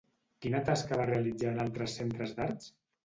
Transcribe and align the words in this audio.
Quina 0.45 0.61
tascar 0.69 0.97
va 1.01 1.05
realitzar 1.11 1.51
en 1.53 1.61
altres 1.67 1.97
centres 2.01 2.33
d'arts? 2.41 2.73